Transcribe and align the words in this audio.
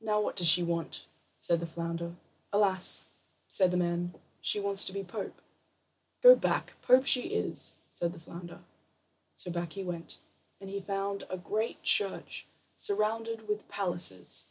"Now, 0.00 0.20
what 0.20 0.36
does 0.36 0.46
she 0.46 0.62
want?" 0.62 1.08
said 1.38 1.58
the 1.58 1.66
flounder. 1.66 2.14
"Alas," 2.52 3.06
said 3.48 3.72
the 3.72 3.76
man, 3.76 4.14
"she 4.40 4.60
wants 4.60 4.84
to 4.84 4.92
be 4.92 5.02
pope." 5.02 5.42
"Go 6.22 6.36
back. 6.36 6.74
Pope 6.82 7.04
she 7.04 7.30
is," 7.34 7.74
said 7.90 8.12
the 8.12 8.20
flounder. 8.20 8.62
So 9.34 9.50
back 9.50 9.72
he 9.72 9.82
went, 9.82 10.20
and 10.60 10.70
he 10.70 10.78
found 10.78 11.24
a 11.28 11.36
great 11.36 11.82
church, 11.82 12.46
surrounded 12.76 13.48
with 13.48 13.66
palaces. 13.66 14.46